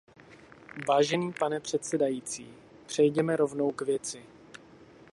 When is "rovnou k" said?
3.35-3.81